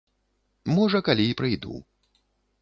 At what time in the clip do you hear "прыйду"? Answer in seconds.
1.43-1.77